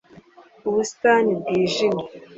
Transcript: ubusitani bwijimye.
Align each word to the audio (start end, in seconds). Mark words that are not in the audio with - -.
ubusitani 0.67 1.31
bwijimye. 1.39 2.03